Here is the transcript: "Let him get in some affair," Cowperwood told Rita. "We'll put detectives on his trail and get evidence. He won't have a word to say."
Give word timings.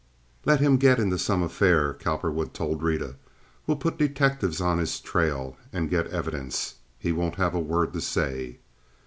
"Let 0.45 0.59
him 0.61 0.77
get 0.77 0.97
in 0.97 1.15
some 1.19 1.43
affair," 1.43 1.93
Cowperwood 1.93 2.55
told 2.55 2.81
Rita. 2.81 3.17
"We'll 3.67 3.77
put 3.77 3.99
detectives 3.99 4.59
on 4.59 4.79
his 4.79 4.99
trail 4.99 5.57
and 5.71 5.91
get 5.91 6.07
evidence. 6.07 6.73
He 6.97 7.11
won't 7.11 7.35
have 7.35 7.53
a 7.53 7.59
word 7.59 7.93
to 7.93 8.01
say." 8.01 8.57